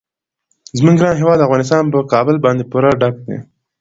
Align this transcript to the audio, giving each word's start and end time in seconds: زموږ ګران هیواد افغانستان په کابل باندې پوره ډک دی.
زموږ 0.77 0.95
ګران 1.01 1.15
هیواد 1.21 1.45
افغانستان 1.45 1.83
په 1.93 1.99
کابل 2.13 2.35
باندې 2.45 2.63
پوره 2.71 2.91
ډک 3.01 3.15
دی. 3.27 3.37